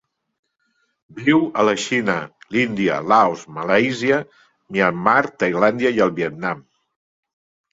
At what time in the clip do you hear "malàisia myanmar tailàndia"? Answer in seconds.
3.59-5.93